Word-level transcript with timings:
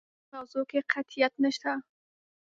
په 0.03 0.07
دې 0.29 0.33
موضوع 0.35 0.63
کې 0.69 0.79
قطعیت 0.91 1.33
نشته. 1.43 1.71